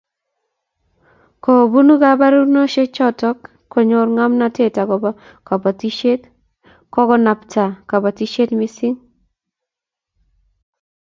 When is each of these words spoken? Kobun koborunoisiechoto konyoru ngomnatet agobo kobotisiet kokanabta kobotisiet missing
Kobun 1.43 1.87
koborunoisiechoto 2.01 3.29
konyoru 3.71 4.09
ngomnatet 4.15 4.75
agobo 4.83 5.09
kobotisiet 5.47 6.21
kokanabta 6.93 7.63
kobotisiet 7.89 8.49
missing 8.59 8.97